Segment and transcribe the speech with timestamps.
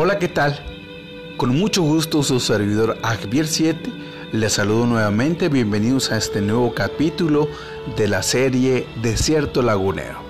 [0.00, 0.56] Hola, ¿qué tal?
[1.36, 3.92] Con mucho gusto su servidor Javier 7
[4.30, 7.48] les saludo nuevamente, bienvenidos a este nuevo capítulo
[7.96, 10.20] de la serie Desierto Lagunero.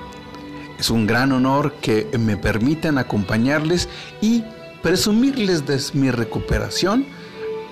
[0.78, 3.90] Es un gran honor que me permitan acompañarles
[4.22, 4.42] y
[4.82, 7.04] presumirles de mi recuperación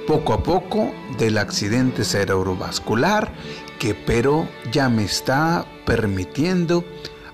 [0.06, 3.32] poco a poco del accidente cerebrovascular
[3.78, 6.84] que pero ya me está permitiendo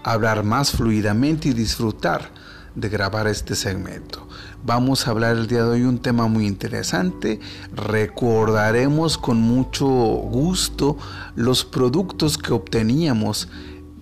[0.05, 2.31] hablar más fluidamente y disfrutar
[2.75, 4.27] de grabar este segmento.
[4.65, 7.41] Vamos a hablar el día de hoy un tema muy interesante.
[7.75, 10.97] Recordaremos con mucho gusto
[11.35, 13.49] los productos que obteníamos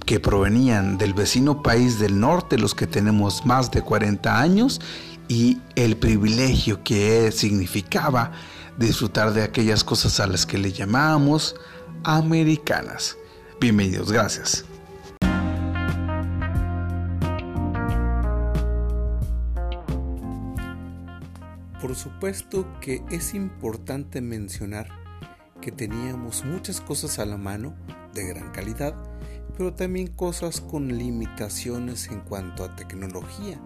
[0.06, 4.80] que provenían del vecino país del norte, los que tenemos más de 40 años,
[5.28, 8.32] y el privilegio que significaba
[8.76, 11.54] disfrutar de aquellas cosas a las que le llamamos
[12.02, 13.16] americanas.
[13.60, 14.64] Bienvenidos, gracias.
[21.80, 24.88] Por supuesto que es importante mencionar
[25.62, 27.74] que teníamos muchas cosas a la mano
[28.12, 28.94] de gran calidad,
[29.56, 33.58] pero también cosas con limitaciones en cuanto a tecnología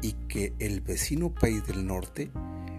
[0.00, 2.30] y que el vecino país del norte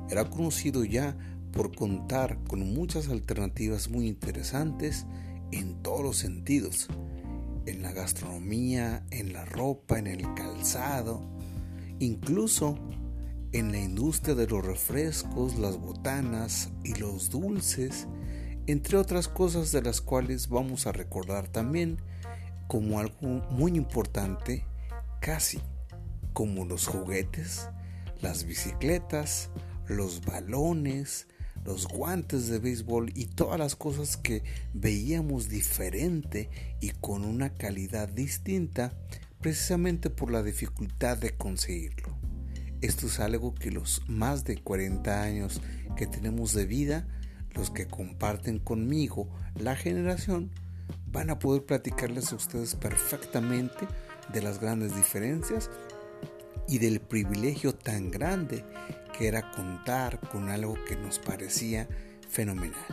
[0.10, 1.16] era conocido ya
[1.52, 5.06] por contar con muchas alternativas muy interesantes
[5.52, 6.88] en todos los sentidos,
[7.68, 11.24] en la gastronomía, en la ropa, en el calzado,
[12.00, 12.80] incluso
[13.54, 18.08] en la industria de los refrescos, las botanas y los dulces,
[18.68, 21.98] entre otras cosas de las cuales vamos a recordar también
[22.68, 24.66] como algo muy importante,
[25.20, 25.60] casi
[26.34, 27.68] como los juguetes,
[28.22, 29.50] las bicicletas,
[29.88, 31.28] los balones,
[31.66, 34.44] los guantes de béisbol y todas las cosas que
[34.74, 36.50] veíamos diferente
[36.80, 38.94] y con una calidad distinta
[39.42, 42.21] precisamente por la dificultad de conseguirlo.
[42.82, 45.62] Esto es algo que los más de 40 años
[45.96, 47.08] que tenemos de vida,
[47.54, 50.50] los que comparten conmigo la generación,
[51.12, 53.88] van a poder platicarles a ustedes perfectamente
[54.34, 55.70] de las grandes diferencias
[56.68, 58.66] y del privilegio tan grande
[59.18, 61.88] que era contar con algo que nos parecía
[62.30, 62.86] fenomenal.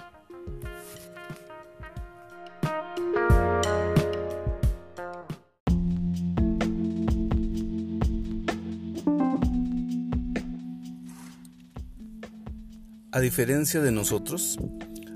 [13.19, 14.61] A diferencia de nosotros,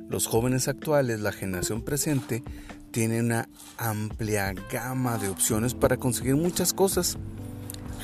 [0.09, 2.43] los jóvenes actuales, la generación presente,
[2.91, 7.17] tiene una amplia gama de opciones para conseguir muchas cosas.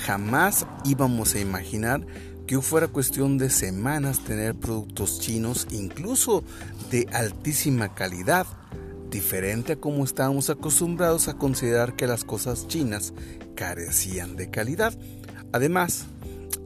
[0.06, 2.06] Jamás íbamos a imaginar
[2.46, 6.44] que fuera cuestión de semanas tener productos chinos, incluso
[6.92, 8.46] de altísima calidad,
[9.10, 13.14] diferente a como estábamos acostumbrados a considerar que las cosas chinas
[13.56, 14.96] carecían de calidad.
[15.52, 16.06] Además,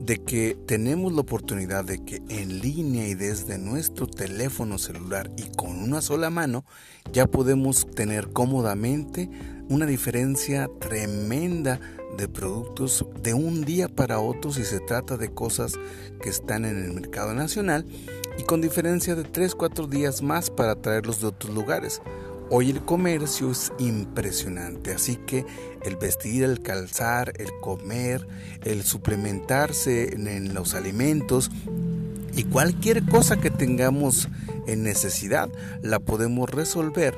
[0.05, 5.45] de que tenemos la oportunidad de que en línea y desde nuestro teléfono celular y
[5.57, 6.65] con una sola mano
[7.13, 9.31] ya podemos tener cómodamente
[9.69, 11.79] una diferencia tremenda
[12.17, 15.75] de productos de un día para otro si se trata de cosas
[16.21, 17.87] que están en el mercado nacional
[18.39, 22.03] y con diferencia de 3-4 días más para traerlos de otros lugares.
[22.55, 25.47] Hoy el comercio es impresionante, así que
[25.87, 28.29] el vestir, el calzar, el comer,
[28.63, 31.51] el suplementarse en, los alimentos
[32.37, 34.29] y cualquier cosa que tengamos
[34.67, 35.49] en necesidad
[35.81, 37.17] la podemos resolver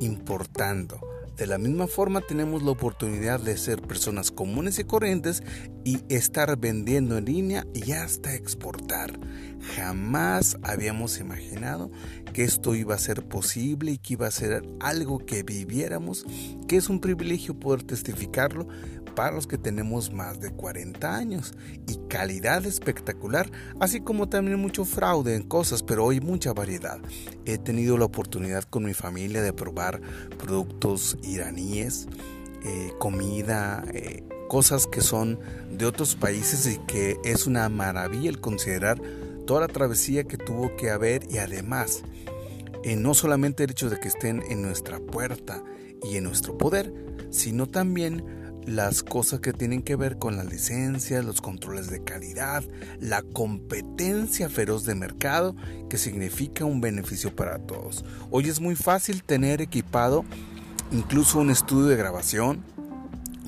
[0.00, 1.00] importando
[1.36, 5.42] de la misma forma tenemos la oportunidad de ser personas comunes y corrientes
[5.84, 9.18] y estar vendiendo en línea y hasta exportar.
[9.76, 11.90] Jamás habíamos imaginado
[12.32, 16.24] que esto iba a ser posible y que iba a ser algo que viviéramos,
[16.68, 18.68] que es un privilegio poder testificarlo
[19.14, 21.54] para los que tenemos más de 40 años
[21.86, 23.50] y calidad espectacular,
[23.80, 26.98] así como también mucho fraude en cosas, pero hoy mucha variedad.
[27.44, 30.00] He tenido la oportunidad con mi familia de probar
[30.38, 32.08] productos iraníes,
[32.62, 35.38] eh, comida, eh, cosas que son
[35.70, 39.00] de otros países y que es una maravilla el considerar
[39.46, 42.02] toda la travesía que tuvo que haber y además
[42.82, 45.62] eh, no solamente el hecho de que estén en nuestra puerta
[46.02, 46.92] y en nuestro poder,
[47.30, 48.24] sino también
[48.66, 52.64] las cosas que tienen que ver con las licencias, los controles de calidad,
[53.00, 55.54] la competencia feroz de mercado
[55.88, 58.04] que significa un beneficio para todos.
[58.30, 60.24] Hoy es muy fácil tener equipado
[60.94, 62.62] incluso un estudio de grabación,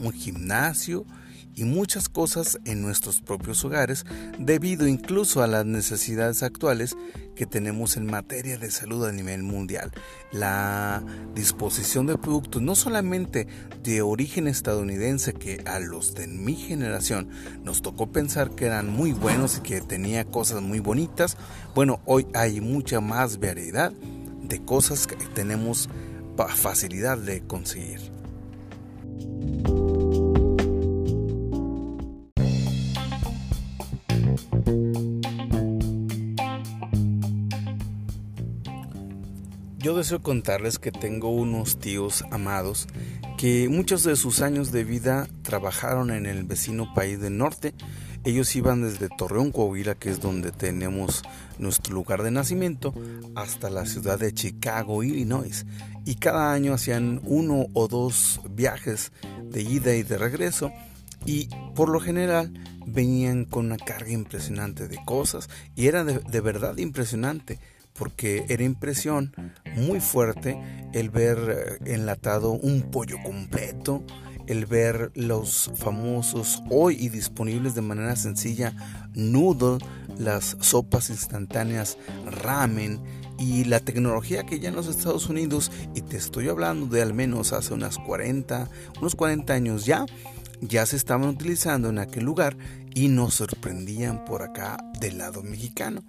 [0.02, 1.06] un gimnasio
[1.54, 4.04] y muchas cosas en nuestros propios hogares
[4.38, 6.96] debido incluso a las necesidades actuales
[7.36, 9.92] que tenemos en materia de salud a nivel mundial.
[10.32, 11.04] La
[11.36, 13.46] disposición de productos no solamente
[13.84, 17.28] de origen estadounidense que a los de mi generación
[17.62, 21.36] nos tocó pensar que eran muy buenos y que tenía cosas muy bonitas,
[21.76, 23.92] bueno, hoy hay mucha más variedad
[24.42, 25.88] de cosas que tenemos
[26.44, 28.00] facilidad de conseguir.
[39.78, 42.88] Yo deseo contarles que tengo unos tíos amados
[43.38, 47.72] que muchos de sus años de vida trabajaron en el vecino país del norte.
[48.26, 51.22] Ellos iban desde Torreón, Coahuila, que es donde tenemos
[51.60, 52.92] nuestro lugar de nacimiento,
[53.36, 55.64] hasta la ciudad de Chicago, Illinois.
[56.04, 59.12] Y cada año hacían uno o dos viajes
[59.44, 60.72] de ida y de regreso.
[61.24, 62.52] Y por lo general
[62.84, 65.48] venían con una carga impresionante de cosas.
[65.76, 67.60] Y era de, de verdad impresionante
[67.96, 69.32] porque era impresión
[69.76, 70.60] muy fuerte
[70.92, 74.02] el ver eh, enlatado un pollo completo,
[74.46, 78.74] el ver los famosos hoy y disponibles de manera sencilla
[79.14, 79.78] noodle,
[80.18, 83.00] las sopas instantáneas ramen
[83.38, 87.14] y la tecnología que ya en los Estados Unidos, y te estoy hablando de al
[87.14, 88.68] menos hace unas 40,
[89.00, 90.06] unos 40 años ya,
[90.60, 92.56] ya se estaban utilizando en aquel lugar
[92.94, 96.02] y nos sorprendían por acá del lado mexicano.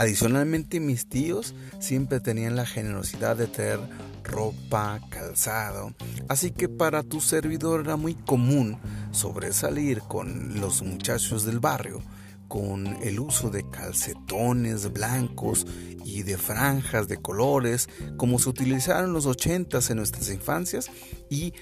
[0.00, 3.80] Adicionalmente mis tíos siempre tenían la generosidad de traer
[4.24, 5.92] ropa, calzado,
[6.26, 8.78] así que para tu servidor era muy común
[9.10, 12.00] sobresalir con los muchachos del barrio
[12.48, 15.66] con el uso de calcetones blancos
[16.04, 20.90] y de franjas de colores como se utilizaron en los ochentas en nuestras infancias
[21.28, 21.52] y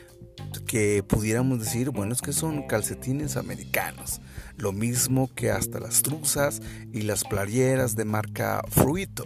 [0.67, 4.21] que pudiéramos decir, bueno, es que son calcetines americanos.
[4.57, 6.61] Lo mismo que hasta las truzas
[6.93, 9.21] y las playeras de marca Fruit,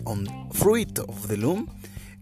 [0.53, 1.67] Fruit of the Loom,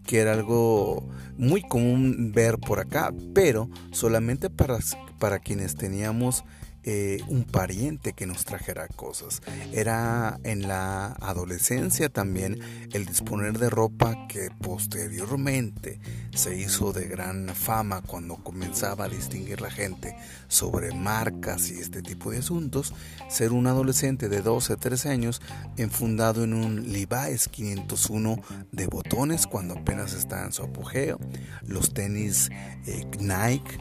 [0.05, 4.79] que era algo muy común ver por acá, pero solamente para,
[5.19, 6.43] para quienes teníamos
[6.83, 9.41] eh, un pariente que nos trajera cosas.
[9.71, 12.59] Era en la adolescencia también
[12.91, 15.99] el disponer de ropa que posteriormente
[16.33, 20.15] se hizo de gran fama cuando comenzaba a distinguir la gente
[20.47, 22.93] sobre marcas y este tipo de asuntos.
[23.29, 25.41] Ser un adolescente de 12, 13 años
[25.77, 28.41] enfundado en un Levi's 501
[28.71, 31.19] de botones cuando apenas está en su apogeo.
[31.63, 32.49] Los tenis
[32.87, 33.79] eh, Nike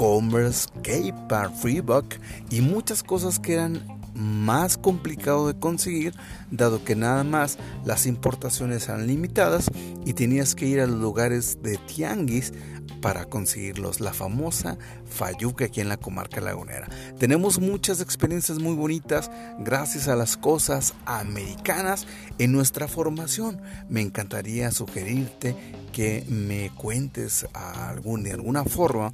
[0.00, 2.14] Commerce, K-Par, Freebuck
[2.48, 6.14] y muchas cosas que eran más complicado de conseguir
[6.50, 9.70] dado que nada más las importaciones eran limitadas
[10.06, 12.54] y tenías que ir a los lugares de tianguis
[13.02, 16.88] para conseguirlos, la famosa Fayuca aquí en la comarca lagunera.
[17.18, 22.06] Tenemos muchas experiencias muy bonitas gracias a las cosas americanas
[22.38, 23.60] en nuestra formación.
[23.90, 25.54] Me encantaría sugerirte
[25.92, 29.12] que me cuentes algún, de alguna forma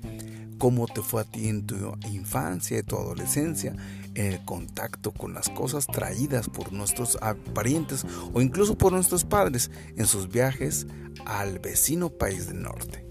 [0.59, 1.77] cómo te fue a ti en tu
[2.11, 3.75] infancia y tu adolescencia,
[4.15, 7.19] en el contacto con las cosas traídas por nuestros
[7.55, 10.87] parientes o incluso por nuestros padres en sus viajes
[11.25, 13.05] al vecino país del norte.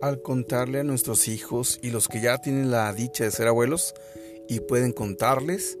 [0.00, 3.94] Al contarle a nuestros hijos y los que ya tienen la dicha de ser abuelos,
[4.48, 5.78] y pueden contarles.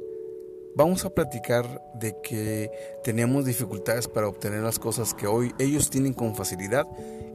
[0.74, 2.70] Vamos a platicar de que
[3.04, 6.86] teníamos dificultades para obtener las cosas que hoy ellos tienen con facilidad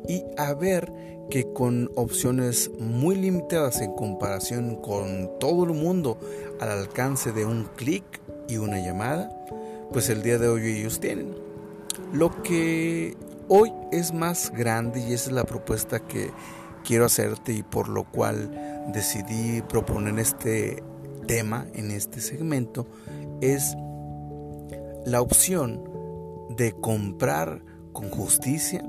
[0.07, 0.91] y a ver
[1.29, 6.17] que con opciones muy limitadas en comparación con todo el mundo
[6.59, 8.03] al alcance de un clic
[8.47, 9.29] y una llamada,
[9.91, 11.35] pues el día de hoy ellos tienen.
[12.13, 13.15] Lo que
[13.49, 16.31] hoy es más grande y esa es la propuesta que
[16.83, 20.81] quiero hacerte y por lo cual decidí proponer este
[21.27, 22.87] tema en este segmento
[23.41, 23.75] es
[25.05, 25.83] la opción
[26.49, 28.83] de comprar con justicia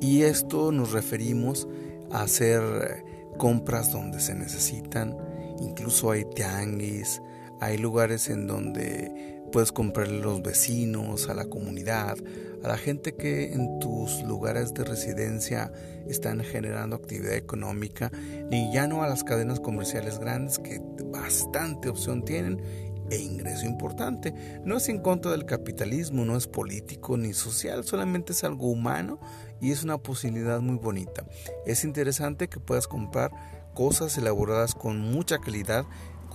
[0.00, 1.68] y esto nos referimos
[2.10, 3.04] a hacer
[3.36, 5.16] compras donde se necesitan,
[5.60, 7.20] incluso hay tianguis,
[7.60, 12.16] hay lugares en donde puedes comprarle a los vecinos, a la comunidad,
[12.62, 15.72] a la gente que en tus lugares de residencia
[16.08, 18.10] están generando actividad económica,
[18.50, 22.60] ni ya no a las cadenas comerciales grandes que bastante opción tienen
[23.10, 24.34] e ingreso importante.
[24.64, 29.20] No es en contra del capitalismo, no es político ni social, solamente es algo humano
[29.60, 31.24] y es una posibilidad muy bonita.
[31.66, 33.30] Es interesante que puedas comprar
[33.74, 35.84] cosas elaboradas con mucha calidad,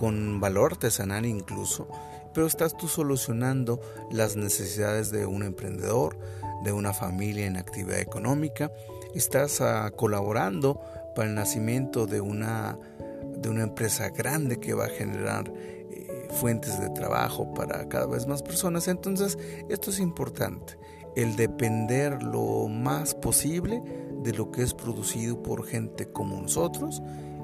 [0.02, 1.86] con valor artesanal incluso,
[2.34, 3.80] pero estás tú solucionando
[4.10, 6.18] las necesidades de un emprendedor,
[6.64, 8.72] de una familia en actividad económica,
[9.14, 10.80] estás ah, colaborando
[11.14, 12.76] para el nacimiento de una,
[13.36, 18.26] de una empresa grande que va a generar eh, fuentes de trabajo para cada vez
[18.26, 18.88] más personas.
[18.88, 20.80] Entonces, esto es importante,
[21.14, 23.80] el depender lo más posible
[24.20, 27.00] de lo que es producido por gente como nosotros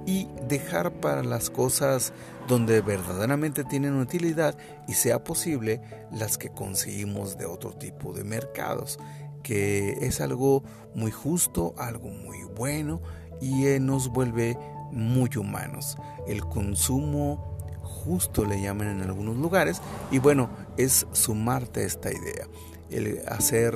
[0.09, 2.15] y dejar para las cosas
[2.49, 8.99] donde verdaderamente tienen utilidad y sea posible las que conseguimos de otro tipo de mercados,
[9.43, 13.03] que es algo muy justo, algo muy bueno
[13.43, 14.57] y eh, nos vuelve
[14.93, 15.99] muy humanos.
[16.27, 20.49] El consumo justo le llaman en algunos lugares y bueno,
[20.79, 22.47] es sumarte a esta idea,
[22.89, 23.75] el hacer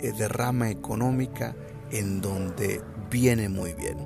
[0.00, 1.56] eh, derrama económica
[1.90, 3.96] en donde viene muy bien.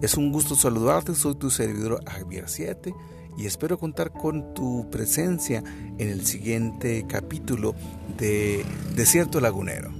[0.00, 2.94] Es un gusto saludarte, soy tu servidor Javier 7
[3.36, 5.64] y espero contar con tu presencia
[5.98, 7.74] en el siguiente capítulo
[8.16, 8.64] de
[8.94, 9.92] Desierto Lagunero.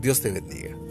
[0.00, 0.83] Dios te bendiga.